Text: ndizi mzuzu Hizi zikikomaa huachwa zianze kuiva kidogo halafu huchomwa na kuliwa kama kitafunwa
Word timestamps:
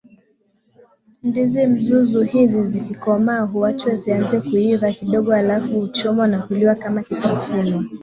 ndizi 1.23 1.67
mzuzu 1.67 2.21
Hizi 2.23 2.61
zikikomaa 2.67 3.41
huachwa 3.41 3.95
zianze 3.95 4.39
kuiva 4.41 4.91
kidogo 4.91 5.31
halafu 5.31 5.79
huchomwa 5.81 6.27
na 6.27 6.39
kuliwa 6.39 6.75
kama 6.75 7.03
kitafunwa 7.03 7.85